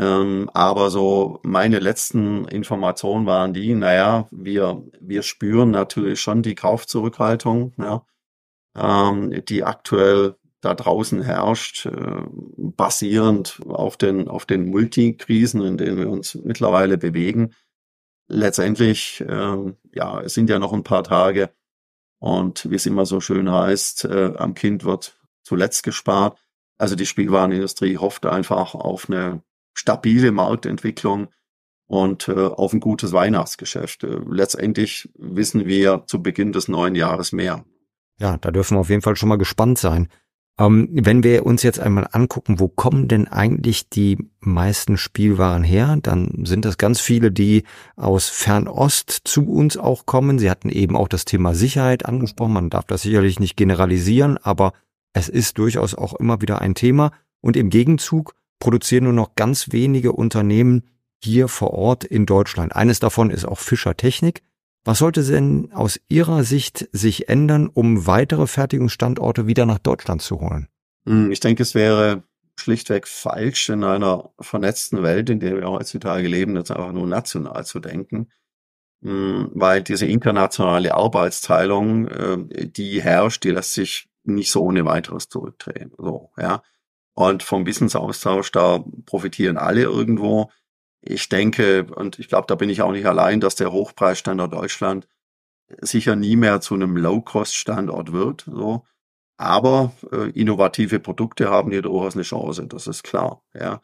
Ähm, 0.01 0.49
aber 0.55 0.89
so 0.89 1.41
meine 1.43 1.79
letzten 1.79 2.47
Informationen 2.49 3.27
waren 3.27 3.53
die, 3.53 3.75
naja, 3.75 4.29
wir, 4.31 4.83
wir 4.99 5.23
spüren 5.23 5.71
natürlich 5.71 6.21
schon 6.21 6.43
die 6.43 6.55
Kaufzurückhaltung, 6.55 7.75
ja, 7.77 8.07
ähm, 8.75 9.45
die 9.47 9.63
aktuell 9.63 10.37
da 10.63 10.75
draußen 10.75 11.21
herrscht, 11.21 11.85
äh, 11.85 12.23
basierend 12.57 13.61
auf 13.69 13.99
den, 13.99 14.29
auf 14.29 14.47
den 14.47 14.71
Multikrisen, 14.71 15.63
in 15.63 15.77
denen 15.77 15.99
wir 15.99 16.09
uns 16.09 16.35
mittlerweile 16.35 16.97
bewegen. 16.97 17.55
Letztendlich, 18.27 19.21
äh, 19.21 19.75
ja, 19.93 20.21
es 20.23 20.33
sind 20.33 20.49
ja 20.49 20.59
noch 20.59 20.73
ein 20.73 20.85
paar 20.85 21.05
Tage 21.05 21.51
und 22.21 22.71
wie 22.71 22.77
es 22.77 22.87
immer 22.87 23.05
so 23.05 23.21
schön 23.21 23.51
heißt, 23.53 24.07
äh, 24.07 24.33
am 24.39 24.55
Kind 24.55 24.85
wird 24.85 25.21
zuletzt 25.43 25.83
gespart. 25.83 26.39
Also 26.79 26.97
die 26.97 27.07
Spielwarenindustrie 27.07 27.99
hofft 27.99 28.25
einfach 28.25 28.75
auf 28.75 29.11
eine 29.11 29.43
stabile 29.81 30.31
Marktentwicklung. 30.33 31.29
und 31.87 32.29
äh, 32.29 32.47
auf 32.47 32.73
ein 32.73 32.79
gutes 32.79 33.13
Weihnachtsgeschäft. 33.13 34.05
Äh, 34.05 34.21
letztendlich 34.29 35.09
wissen 35.19 35.67
wir 35.67 36.05
zu 36.07 36.23
Beginn 36.23 36.53
des 36.53 36.69
neuen 36.69 36.95
Jahres 36.95 37.33
mehr. 37.33 37.65
Ja, 38.21 38.37
da 38.37 38.53
dürfen 38.53 38.77
wir 38.77 38.81
auf 38.81 38.91
jeden 38.91 39.03
Fall 39.03 39.17
schon 39.17 39.29
mal 39.29 39.39
gespannt 39.39 39.77
sein. 39.77 40.09
Ähm, 40.57 40.89
wenn 40.93 41.25
wir 41.25 41.45
uns 41.45 41.65
jetzt 41.65 41.81
einmal 41.81 42.07
angucken, 42.13 42.61
wo 42.61 42.69
kommen 42.69 43.09
denn 43.09 43.27
eigentlich 43.27 43.89
die 43.89 44.19
meisten 44.39 44.99
Spielwaren 44.99 45.65
her, 45.65 45.99
dann 46.01 46.45
sind 46.45 46.65
das 46.65 46.79
ganz 46.79 47.01
viele, 47.01 47.33
die 47.33 47.65
aus 47.97 48.29
Fernost 48.29 49.23
zu 49.25 49.51
uns 49.51 49.77
auch 49.77 50.07
kommen. 50.07 50.39
Sie 50.39 50.49
hatten 50.49 50.69
eben 50.69 50.97
auch 50.97 51.09
das 51.09 51.25
Thema 51.25 51.55
Sicherheit 51.55 52.07
angesprochen. 52.07 52.53
Man 52.53 52.71
darf 52.71 52.85
das 52.85 53.03
sicherlich 53.03 53.41
nicht 53.41 53.57
generalisieren, 53.57 54.39
aber 54.39 54.75
es 55.13 55.29
ist 55.29 55.59
durchaus 55.59 55.97
auch 55.97 56.15
immer 56.15 56.41
wieder 56.41 56.61
ein 56.61 56.77
Thema. 56.77 57.11
Und 57.41 57.57
im 57.57 57.69
Gegenzug 57.69 58.35
produzieren 58.61 59.05
nur 59.05 59.13
noch 59.13 59.35
ganz 59.35 59.73
wenige 59.73 60.13
Unternehmen 60.13 60.85
hier 61.23 61.49
vor 61.49 61.73
Ort 61.73 62.05
in 62.05 62.27
Deutschland. 62.27 62.75
Eines 62.77 63.01
davon 63.01 63.31
ist 63.31 63.45
auch 63.45 63.59
Fischer 63.59 63.97
Technik. 63.97 64.43
Was 64.85 64.99
sollte 64.99 65.23
denn 65.23 65.73
aus 65.73 66.01
Ihrer 66.09 66.45
Sicht 66.45 66.89
sich 66.93 67.29
ändern, 67.29 67.69
um 67.69 68.07
weitere 68.07 68.47
Fertigungsstandorte 68.47 69.47
wieder 69.47 69.67
nach 69.67 69.79
Deutschland 69.79 70.23
zu 70.23 70.41
holen? 70.41 70.69
Hm, 71.07 71.31
ich 71.33 71.41
denke, 71.41 71.63
es 71.63 71.75
wäre 71.75 72.23
schlichtweg 72.59 73.07
falsch, 73.07 73.69
in 73.69 73.85
einer 73.85 74.31
vernetzten 74.41 75.03
Welt, 75.03 75.29
in 75.29 75.41
der 75.41 75.57
wir 75.57 75.69
heutzutage 75.69 76.29
leben, 76.29 76.57
jetzt 76.57 76.71
einfach 76.71 76.93
nur 76.93 77.07
national 77.07 77.65
zu 77.65 77.81
denken. 77.81 78.31
Hm, 79.03 79.51
weil 79.55 79.83
diese 79.83 80.07
internationale 80.07 80.95
Arbeitsteilung, 80.95 82.09
äh, 82.09 82.69
die 82.69 83.03
herrscht, 83.03 83.45
die 83.45 83.51
lässt 83.51 83.75
sich 83.75 84.09
nicht 84.25 84.51
so 84.51 84.63
ohne 84.63 84.85
weiteres 84.85 85.29
zurückdrehen. 85.29 85.93
So, 85.99 86.31
ja. 86.39 86.63
Und 87.21 87.43
vom 87.43 87.67
Wissensaustausch, 87.67 88.51
da 88.53 88.85
profitieren 89.05 89.59
alle 89.59 89.83
irgendwo 89.83 90.51
ich 91.03 91.29
denke, 91.29 91.85
und 91.85 92.19
ich 92.19 92.29
glaube, 92.29 92.47
da 92.47 92.55
bin 92.55 92.69
ich 92.69 92.83
auch 92.83 92.93
nicht 92.93 93.07
allein, 93.07 93.41
dass 93.41 93.55
der 93.55 93.73
Hochpreisstandort 93.73 94.53
Deutschland 94.53 95.09
sicher 95.81 96.17
nie 96.17 96.37
mehr 96.37 96.61
zu 96.61 96.75
einem 96.75 96.97
Low-Cost-Standort 96.97 98.13
wird. 98.13 98.45
So. 98.51 98.85
Aber 99.37 99.93
äh, 100.13 100.31
innovative 100.31 101.01
Produkte 101.01 101.49
haben 101.49 101.71
hier 101.71 101.83
durchaus 101.83 102.15
eine 102.15 102.25
Chance, 102.25 102.67
das 102.67 102.87
ist 102.87 103.03
klar. 103.03 103.43
Ja. 103.55 103.81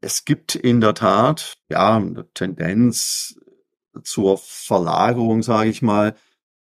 Es 0.00 0.24
gibt 0.24 0.54
in 0.54 0.80
der 0.80 0.94
Tat 0.94 1.58
ja 1.68 1.96
eine 1.96 2.26
Tendenz 2.32 3.38
zur 4.02 4.38
Verlagerung, 4.38 5.42
sage 5.42 5.70
ich 5.70 5.82
mal, 5.82 6.16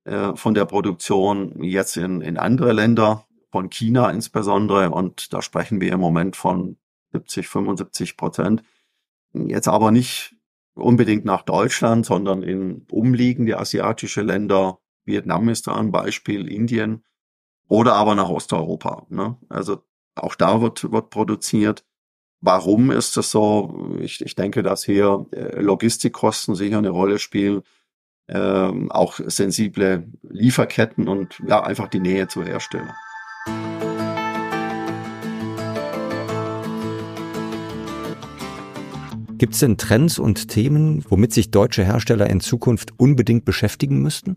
äh, 0.04 0.34
von 0.36 0.54
der 0.54 0.64
Produktion 0.64 1.62
jetzt 1.62 1.96
in, 1.96 2.20
in 2.22 2.38
andere 2.38 2.72
Länder, 2.72 3.26
von 3.52 3.70
China 3.70 4.10
insbesondere. 4.10 4.90
Und 4.90 5.32
da 5.32 5.42
sprechen 5.42 5.80
wir 5.80 5.92
im 5.92 6.00
Moment 6.00 6.34
von 6.34 6.78
70, 7.12 7.46
75 7.46 8.16
Prozent. 8.16 8.62
Jetzt 9.34 9.68
aber 9.68 9.90
nicht 9.90 10.34
unbedingt 10.74 11.24
nach 11.24 11.42
Deutschland, 11.42 12.06
sondern 12.06 12.42
in 12.42 12.86
umliegende 12.90 13.58
asiatische 13.58 14.22
Länder. 14.22 14.78
Vietnam 15.04 15.48
ist 15.50 15.66
da 15.66 15.74
ein 15.74 15.92
Beispiel, 15.92 16.48
Indien 16.48 17.04
oder 17.68 17.94
aber 17.94 18.14
nach 18.14 18.28
Osteuropa. 18.28 19.06
Ne? 19.10 19.36
Also 19.48 19.82
auch 20.14 20.34
da 20.34 20.60
wird, 20.60 20.90
wird 20.90 21.10
produziert. 21.10 21.84
Warum 22.40 22.90
ist 22.90 23.16
das 23.16 23.30
so? 23.30 23.96
Ich, 24.00 24.20
ich 24.20 24.34
denke, 24.34 24.62
dass 24.62 24.84
hier 24.84 25.26
äh, 25.32 25.60
Logistikkosten 25.60 26.54
sicher 26.54 26.78
eine 26.78 26.90
Rolle 26.90 27.18
spielen, 27.18 27.62
ähm, 28.28 28.90
auch 28.90 29.20
sensible 29.24 30.08
Lieferketten 30.22 31.08
und 31.08 31.40
ja 31.46 31.62
einfach 31.62 31.88
die 31.88 32.00
Nähe 32.00 32.28
zu 32.28 32.42
Herstellern. 32.42 32.94
Gibt 39.42 39.54
es 39.54 39.58
denn 39.58 39.76
Trends 39.76 40.20
und 40.20 40.46
Themen, 40.46 41.04
womit 41.08 41.32
sich 41.32 41.50
deutsche 41.50 41.84
Hersteller 41.84 42.30
in 42.30 42.38
Zukunft 42.38 42.92
unbedingt 42.96 43.44
beschäftigen 43.44 44.00
müssten? 44.00 44.36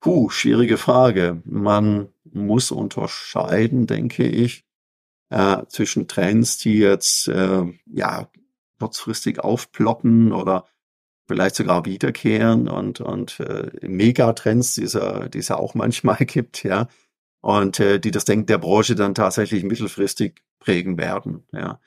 Puh, 0.00 0.30
schwierige 0.30 0.78
Frage. 0.78 1.42
Man 1.44 2.08
muss 2.24 2.70
unterscheiden, 2.70 3.86
denke 3.86 4.26
ich, 4.26 4.64
äh, 5.28 5.58
zwischen 5.68 6.08
Trends, 6.08 6.56
die 6.56 6.78
jetzt 6.78 7.28
äh, 7.28 7.64
ja 7.84 8.30
kurzfristig 8.78 9.40
aufploppen 9.40 10.32
oder 10.32 10.64
vielleicht 11.28 11.56
sogar 11.56 11.84
wiederkehren 11.84 12.66
und 12.66 13.02
und 13.02 13.40
äh, 13.40 13.70
Megatrends, 13.86 14.74
die 14.74 14.84
es, 14.84 14.98
die 15.34 15.38
es 15.38 15.48
ja 15.48 15.56
auch 15.56 15.74
manchmal 15.74 16.16
gibt, 16.24 16.64
ja, 16.64 16.88
und 17.42 17.78
äh, 17.78 18.00
die 18.00 18.10
das 18.10 18.24
Denken 18.24 18.46
der 18.46 18.56
Branche 18.56 18.94
dann 18.94 19.14
tatsächlich 19.14 19.64
mittelfristig 19.64 20.40
prägen 20.60 20.96
werden, 20.96 21.44
ja. 21.52 21.78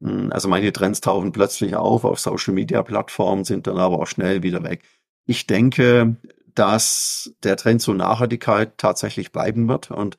Hm, 0.00 0.32
also 0.32 0.48
manche 0.48 0.72
Trends 0.72 1.00
tauchen 1.00 1.32
plötzlich 1.32 1.76
auf 1.76 2.04
auf 2.04 2.20
Social 2.20 2.54
Media 2.54 2.82
Plattformen, 2.82 3.44
sind 3.44 3.66
dann 3.66 3.78
aber 3.78 4.00
auch 4.00 4.06
schnell 4.06 4.42
wieder 4.42 4.62
weg. 4.62 4.82
Ich 5.26 5.46
denke, 5.46 6.16
dass 6.54 7.34
der 7.42 7.56
Trend 7.56 7.82
zur 7.82 7.94
Nachhaltigkeit 7.94 8.76
tatsächlich 8.78 9.32
bleiben 9.32 9.68
wird 9.68 9.90
und 9.90 10.18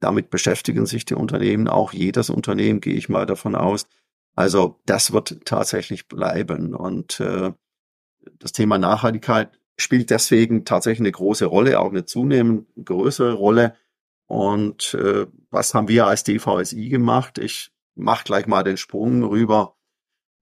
damit 0.00 0.30
beschäftigen 0.30 0.86
sich 0.86 1.04
die 1.04 1.14
Unternehmen, 1.14 1.68
auch 1.68 1.92
jedes 1.92 2.30
Unternehmen, 2.30 2.80
gehe 2.80 2.94
ich 2.94 3.08
mal 3.08 3.26
davon 3.26 3.54
aus. 3.54 3.86
Also 4.34 4.80
das 4.86 5.12
wird 5.12 5.44
tatsächlich 5.44 6.08
bleiben 6.08 6.74
und 6.74 7.20
äh, 7.20 7.52
das 8.38 8.52
Thema 8.52 8.78
Nachhaltigkeit 8.78 9.50
spielt 9.76 10.10
deswegen 10.10 10.64
tatsächlich 10.64 11.00
eine 11.00 11.12
große 11.12 11.46
Rolle, 11.46 11.80
auch 11.80 11.90
eine 11.90 12.04
zunehmend 12.04 12.66
größere 12.82 13.32
Rolle. 13.32 13.74
Und 14.26 14.94
äh, 14.94 15.26
was 15.50 15.74
haben 15.74 15.88
wir 15.88 16.06
als 16.06 16.24
DVSI 16.24 16.88
gemacht? 16.88 17.38
Ich 17.38 17.73
mache 17.94 18.24
gleich 18.24 18.46
mal 18.46 18.62
den 18.62 18.76
Sprung 18.76 19.22
rüber 19.22 19.76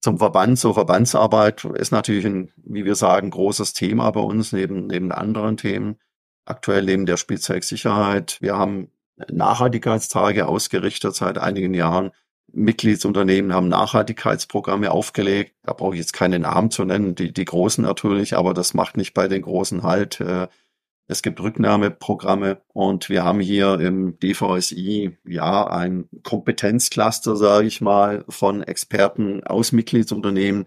zum 0.01 0.19
Verband. 0.19 0.59
So 0.59 0.75
Verbandsarbeit 0.75 1.65
ist 1.65 1.93
natürlich 1.93 2.27
ein, 2.27 2.53
wie 2.57 2.85
wir 2.85 2.95
sagen, 2.95 3.31
großes 3.31 3.73
Thema 3.73 4.11
bei 4.11 4.21
uns 4.21 4.53
neben, 4.53 4.87
neben 4.87 5.13
anderen 5.13 5.57
Themen. 5.57 5.99
Aktuell 6.45 6.85
neben 6.85 7.07
der 7.07 7.17
Spielzeugsicherheit. 7.17 8.39
Wir 8.41 8.57
haben 8.57 8.91
Nachhaltigkeitstage 9.31 10.49
ausgerichtet 10.49 11.15
seit 11.15 11.39
einigen 11.39 11.75
Jahren. 11.75 12.11
Mitgliedsunternehmen 12.55 13.55
haben 13.55 13.69
Nachhaltigkeitsprogramme 13.69 14.91
aufgelegt. 14.91 15.55
Da 15.63 15.73
brauche 15.73 15.95
ich 15.95 16.01
jetzt 16.01 16.13
keine 16.13 16.39
Namen 16.39 16.71
zu 16.71 16.85
nennen, 16.85 17.15
die, 17.15 17.33
die 17.33 17.45
großen 17.45 17.83
natürlich, 17.83 18.37
aber 18.37 18.53
das 18.53 18.75
macht 18.75 18.97
nicht 18.97 19.15
bei 19.15 19.29
den 19.29 19.43
großen 19.43 19.83
halt. 19.85 20.21
Es 21.09 21.23
gibt 21.23 21.41
Rücknahmeprogramme 21.41 22.63
und 22.69 23.09
wir 23.09 23.25
haben 23.25 23.41
hier 23.41 23.81
im 23.81 24.19
DVSI 24.19 25.19
ja 25.25 25.67
ein 25.67 26.09
Kompetenzcluster, 26.23 27.37
sage 27.37 27.67
ich 27.67 27.81
mal, 27.81 28.25
von 28.29 28.63
Experten 28.63 29.43
aus 29.45 29.73
Mitgliedsunternehmen, 29.73 30.67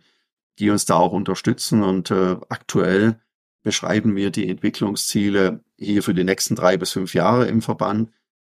die 0.60 0.70
uns 0.70 0.86
da 0.86 0.96
auch 0.96 1.14
unterstützen. 1.14 1.84
Und 1.84 2.12
äh, 2.12 2.36
aktuell 2.50 3.20
beschreiben 3.64 4.16
wir 4.16 4.30
die 4.30 4.50
Entwicklungsziele 4.50 5.64
hier 5.78 6.04
für 6.04 6.14
die 6.14 6.24
nächsten 6.24 6.56
drei 6.56 6.78
bis 6.78 6.92
fünf 6.92 7.14
Jahre 7.14 7.48
im 7.48 7.62
Verband. 7.62 8.12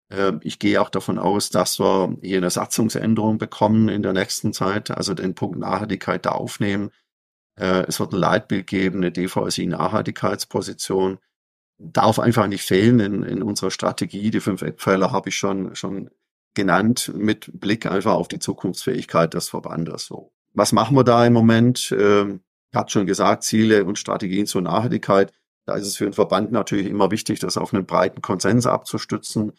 Äh, 0.09 0.33
ich 0.41 0.59
gehe 0.59 0.81
auch 0.81 0.89
davon 0.89 1.17
aus, 1.17 1.49
dass 1.49 1.79
wir 1.79 2.15
hier 2.21 2.37
eine 2.37 2.51
Satzungsänderung 2.51 3.37
bekommen 3.37 3.89
in 3.89 4.03
der 4.03 4.13
nächsten 4.13 4.53
Zeit, 4.53 4.91
also 4.91 5.13
den 5.13 5.35
Punkt 5.35 5.59
Nachhaltigkeit 5.59 6.25
da 6.25 6.31
aufnehmen. 6.31 6.91
Äh, 7.59 7.85
es 7.87 7.99
wird 7.99 8.13
ein 8.13 8.19
Leitbild 8.19 8.67
geben, 8.67 8.97
eine 8.97 9.11
DVSI-Nachhaltigkeitsposition 9.11 11.19
darf 11.81 12.19
einfach 12.19 12.47
nicht 12.47 12.63
fehlen 12.63 12.99
in, 12.99 13.23
in 13.23 13.43
unserer 13.43 13.71
Strategie. 13.71 14.31
Die 14.31 14.39
fünf 14.39 14.61
Eckpfeiler 14.61 15.11
habe 15.11 15.29
ich 15.29 15.35
schon, 15.35 15.75
schon 15.75 16.09
genannt 16.53 17.11
mit 17.15 17.49
Blick 17.53 17.85
einfach 17.85 18.13
auf 18.13 18.27
die 18.27 18.39
Zukunftsfähigkeit 18.39 19.33
des 19.33 19.49
Verbandes. 19.49 20.05
So. 20.05 20.31
Was 20.53 20.71
machen 20.71 20.95
wir 20.95 21.03
da 21.03 21.25
im 21.25 21.33
Moment? 21.33 21.95
Ähm, 21.97 22.41
ich 22.71 22.77
habe 22.77 22.89
schon 22.89 23.05
gesagt, 23.05 23.43
Ziele 23.43 23.85
und 23.85 23.99
Strategien 23.99 24.45
zur 24.45 24.61
Nachhaltigkeit. 24.61 25.33
Da 25.65 25.75
ist 25.75 25.87
es 25.87 25.97
für 25.97 26.05
den 26.05 26.13
Verband 26.13 26.51
natürlich 26.51 26.87
immer 26.87 27.11
wichtig, 27.11 27.39
das 27.39 27.57
auf 27.57 27.73
einen 27.73 27.85
breiten 27.85 28.21
Konsens 28.21 28.65
abzustützen. 28.65 29.53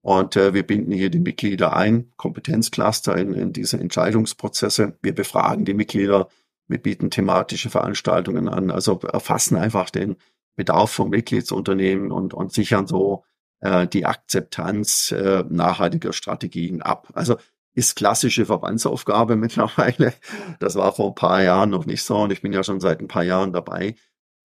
Und 0.00 0.36
äh, 0.36 0.52
wir 0.52 0.64
binden 0.64 0.92
hier 0.92 1.10
die 1.10 1.20
Mitglieder 1.20 1.76
ein, 1.76 2.12
Kompetenzcluster 2.16 3.16
in, 3.16 3.34
in 3.34 3.52
diese 3.52 3.78
Entscheidungsprozesse. 3.78 4.96
Wir 5.00 5.14
befragen 5.14 5.64
die 5.64 5.74
Mitglieder, 5.74 6.28
wir 6.66 6.78
bieten 6.78 7.10
thematische 7.10 7.70
Veranstaltungen 7.70 8.48
an, 8.48 8.70
also 8.70 8.98
erfassen 9.00 9.56
einfach 9.56 9.90
den, 9.90 10.16
Bedarf 10.56 10.90
von 10.90 11.10
Mitgliedsunternehmen 11.10 12.12
und, 12.12 12.34
und 12.34 12.52
sichern 12.52 12.86
so 12.86 13.24
äh, 13.60 13.86
die 13.86 14.06
Akzeptanz 14.06 15.12
äh, 15.12 15.44
nachhaltiger 15.48 16.12
Strategien 16.12 16.82
ab. 16.82 17.08
Also 17.14 17.36
ist 17.74 17.96
klassische 17.96 18.46
Verbandsaufgabe 18.46 19.36
mittlerweile. 19.36 20.12
Das 20.60 20.74
war 20.74 20.92
vor 20.92 21.08
ein 21.08 21.14
paar 21.14 21.42
Jahren 21.42 21.70
noch 21.70 21.86
nicht 21.86 22.02
so 22.02 22.18
und 22.18 22.32
ich 22.32 22.42
bin 22.42 22.52
ja 22.52 22.62
schon 22.62 22.80
seit 22.80 23.00
ein 23.00 23.08
paar 23.08 23.24
Jahren 23.24 23.52
dabei. 23.52 23.96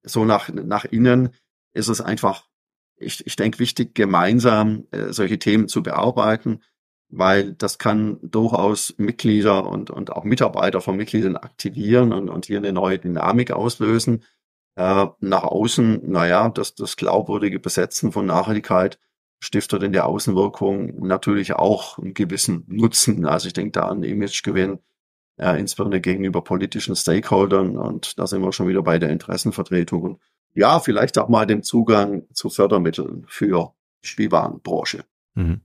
So 0.03 0.25
nach, 0.25 0.49
nach 0.49 0.85
innen 0.85 1.29
ist 1.73 1.87
es 1.87 2.01
einfach, 2.01 2.47
ich, 2.95 3.25
ich 3.25 3.35
denke, 3.35 3.59
wichtig, 3.59 3.93
gemeinsam 3.93 4.87
äh, 4.91 5.13
solche 5.13 5.39
Themen 5.39 5.67
zu 5.67 5.83
bearbeiten, 5.83 6.61
weil 7.09 7.53
das 7.53 7.77
kann 7.77 8.17
durchaus 8.21 8.95
Mitglieder 8.97 9.67
und, 9.67 9.89
und 9.91 10.11
auch 10.11 10.23
Mitarbeiter 10.23 10.81
von 10.81 10.95
Mitgliedern 10.95 11.35
aktivieren 11.35 12.13
und, 12.13 12.29
und 12.29 12.45
hier 12.45 12.57
eine 12.57 12.73
neue 12.73 12.97
Dynamik 12.97 13.51
auslösen. 13.51 14.23
Äh, 14.75 15.07
nach 15.19 15.43
außen, 15.43 16.09
naja, 16.09 16.49
das, 16.49 16.75
das 16.75 16.95
glaubwürdige 16.95 17.59
Besetzen 17.59 18.11
von 18.11 18.25
Nachhaltigkeit 18.25 18.99
stiftet 19.39 19.83
in 19.83 19.91
der 19.91 20.05
Außenwirkung 20.05 21.05
natürlich 21.05 21.53
auch 21.53 21.97
einen 21.97 22.13
gewissen 22.13 22.63
Nutzen. 22.67 23.25
Also 23.25 23.47
ich 23.47 23.53
denke 23.53 23.71
da 23.71 23.87
an 23.87 24.03
Imagegewinn, 24.03 24.79
äh, 25.37 25.59
insbesondere 25.59 25.99
gegenüber 25.99 26.43
politischen 26.43 26.95
Stakeholdern. 26.95 27.75
Und 27.75 28.19
da 28.19 28.27
sind 28.27 28.41
wir 28.41 28.53
schon 28.53 28.67
wieder 28.67 28.83
bei 28.83 28.99
der 28.99 29.09
Interessenvertretung. 29.09 30.03
Und 30.03 30.19
ja, 30.53 30.79
vielleicht 30.79 31.17
auch 31.17 31.27
mal 31.27 31.45
dem 31.45 31.63
Zugang 31.63 32.23
zu 32.33 32.49
Fördermitteln 32.49 33.25
für 33.27 33.73
Spielwarenbranche. 34.01 35.03
Mhm. 35.33 35.61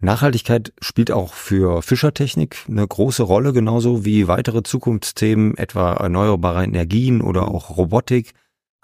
Nachhaltigkeit 0.00 0.72
spielt 0.80 1.10
auch 1.10 1.34
für 1.34 1.82
Fischertechnik 1.82 2.64
eine 2.68 2.86
große 2.86 3.22
Rolle, 3.22 3.52
genauso 3.52 4.04
wie 4.04 4.28
weitere 4.28 4.62
Zukunftsthemen, 4.62 5.56
etwa 5.58 5.92
erneuerbare 5.92 6.64
Energien 6.64 7.20
oder 7.20 7.48
auch 7.48 7.76
Robotik. 7.76 8.32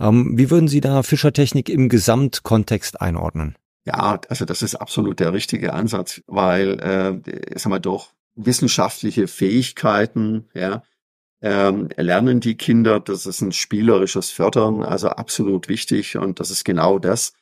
Ähm, 0.00 0.36
wie 0.36 0.50
würden 0.50 0.68
Sie 0.68 0.80
da 0.80 1.02
Fischertechnik 1.02 1.68
im 1.68 1.88
Gesamtkontext 1.88 3.00
einordnen? 3.00 3.56
Ja, 3.86 4.20
also 4.28 4.44
das 4.44 4.62
ist 4.62 4.74
absolut 4.74 5.20
der 5.20 5.32
richtige 5.32 5.72
Ansatz, 5.72 6.22
weil, 6.26 6.80
äh, 6.80 7.58
sag 7.58 7.70
mal, 7.70 7.78
doch 7.78 8.12
wissenschaftliche 8.34 9.28
Fähigkeiten, 9.28 10.48
ja, 10.54 10.82
ähm, 11.42 11.88
lernen 11.96 12.40
die 12.40 12.56
Kinder. 12.56 13.00
Das 13.00 13.26
ist 13.26 13.40
ein 13.40 13.52
spielerisches 13.52 14.30
Fördern, 14.30 14.82
also 14.82 15.08
absolut 15.08 15.68
wichtig. 15.68 16.16
Und 16.16 16.40
das 16.40 16.50
ist 16.50 16.64
genau 16.64 16.98
das, 16.98 17.32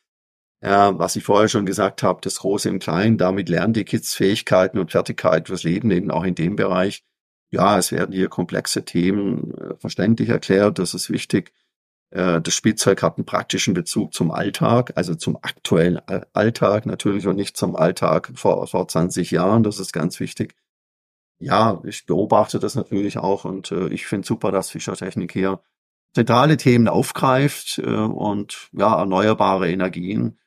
äh, 0.61 0.69
was 0.71 1.17
ich 1.17 1.25
vorher 1.25 1.49
schon 1.49 1.67
gesagt 1.67 2.03
habe, 2.03 2.21
das 2.23 2.41
Große 2.41 2.69
im 2.69 2.79
Kleinen. 2.79 3.19
Damit 3.19 3.49
lernen 3.49 3.73
die 3.73 3.85
Kids 3.85 4.15
Fähigkeiten 4.15 4.79
und 4.79 4.91
Fertigkeiten 4.91 5.47
fürs 5.47 5.63
Leben, 5.63 5.91
eben 5.91 6.11
auch 6.11 6.25
in 6.25 6.35
dem 6.35 6.57
Bereich. 6.57 7.05
Ja, 7.51 7.79
es 7.79 7.93
werden 7.93 8.13
hier 8.13 8.29
komplexe 8.29 8.85
Themen 8.85 9.55
äh, 9.55 9.75
verständlich 9.79 10.29
erklärt. 10.29 10.79
Das 10.79 10.95
ist 10.95 11.11
wichtig. 11.11 11.53
Äh, 12.15 12.41
das 12.41 12.55
Spielzeug 12.55 13.03
hat 13.03 13.19
einen 13.19 13.27
praktischen 13.27 13.75
Bezug 13.75 14.15
zum 14.15 14.31
Alltag, 14.31 14.93
also 14.95 15.15
zum 15.15 15.37
aktuellen 15.43 16.01
Alltag 16.33 16.87
natürlich 16.87 17.27
und 17.27 17.37
nicht 17.37 17.57
zum 17.57 17.77
Alltag 17.77 18.31
vor, 18.35 18.67
vor 18.67 18.89
20 18.89 19.33
Jahren. 19.33 19.65
Das 19.65 19.81
ist 19.81 19.93
ganz 19.93 20.21
wichtig. 20.21 20.55
Ja, 21.41 21.83
ich 21.85 22.07
beobachte 22.07 22.61
das 22.61 22.77
natürlich 22.77 23.19
auch 23.19 23.45
und 23.45 23.73
äh, 23.73 23.89
ich 23.89 24.07
finde 24.07 24.27
super, 24.27 24.53
dass 24.53 24.71
Fischertechnik 24.71 25.33
hier 25.33 25.61
zentrale 26.15 26.57
Themen 26.57 26.87
aufgreift 26.87 27.79
äh, 27.79 27.91
und 27.91 28.69
ja, 28.73 28.97
erneuerbare 28.97 29.69
Energien 29.69 30.39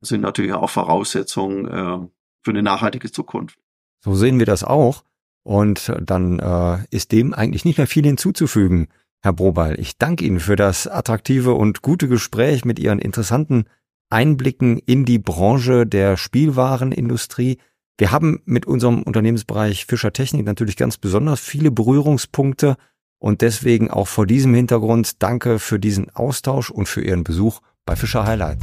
sind 0.00 0.22
natürlich 0.22 0.54
auch 0.54 0.70
Voraussetzungen 0.70 1.68
äh, 1.68 2.08
für 2.42 2.50
eine 2.50 2.62
nachhaltige 2.62 3.12
Zukunft. 3.12 3.58
So 4.02 4.14
sehen 4.14 4.38
wir 4.38 4.46
das 4.46 4.64
auch. 4.64 5.04
Und 5.42 5.92
dann 6.00 6.38
äh, 6.38 6.84
ist 6.90 7.12
dem 7.12 7.34
eigentlich 7.34 7.64
nicht 7.64 7.78
mehr 7.78 7.86
viel 7.86 8.04
hinzuzufügen. 8.04 8.88
Herr 9.22 9.34
Brobal, 9.34 9.78
ich 9.78 9.98
danke 9.98 10.24
Ihnen 10.24 10.40
für 10.40 10.56
das 10.56 10.86
attraktive 10.86 11.52
und 11.52 11.82
gute 11.82 12.08
Gespräch 12.08 12.64
mit 12.64 12.78
Ihren 12.78 12.98
interessanten 12.98 13.64
Einblicken 14.08 14.78
in 14.78 15.04
die 15.04 15.18
Branche 15.18 15.86
der 15.86 16.16
Spielwarenindustrie. 16.16 17.58
Wir 17.98 18.12
haben 18.12 18.40
mit 18.46 18.64
unserem 18.64 19.02
Unternehmensbereich 19.02 19.84
Fischer 19.84 20.12
Technik 20.12 20.46
natürlich 20.46 20.76
ganz 20.76 20.96
besonders 20.96 21.38
viele 21.38 21.70
Berührungspunkte 21.70 22.76
und 23.18 23.42
deswegen 23.42 23.90
auch 23.90 24.08
vor 24.08 24.26
diesem 24.26 24.54
Hintergrund 24.54 25.22
danke 25.22 25.58
für 25.58 25.78
diesen 25.78 26.08
Austausch 26.16 26.70
und 26.70 26.88
für 26.88 27.02
Ihren 27.02 27.22
Besuch 27.22 27.60
bei 27.84 27.96
Fischer 27.96 28.24
Highlight. 28.24 28.58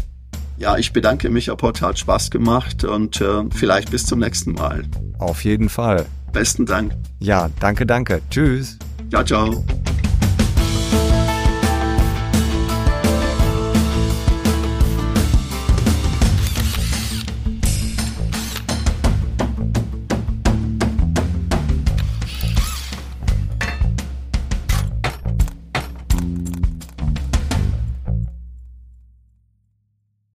Ja, 0.57 0.75
ich 0.77 0.91
bedanke 0.91 1.29
mich, 1.29 1.47
Herr 1.47 1.55
Pott, 1.55 1.83
hat 1.83 1.99
Spaß 1.99 2.31
gemacht 2.31 2.83
und 2.83 3.21
äh, 3.21 3.43
vielleicht 3.53 3.91
bis 3.91 4.07
zum 4.07 4.19
nächsten 4.19 4.53
Mal. 4.53 4.85
Auf 5.19 5.43
jeden 5.43 5.69
Fall. 5.69 6.07
Besten 6.33 6.65
Dank. 6.65 6.93
Ja, 7.19 7.51
danke, 7.59 7.85
danke. 7.85 8.21
Tschüss. 8.31 8.79
Ciao, 9.11 9.23
ciao. 9.23 9.63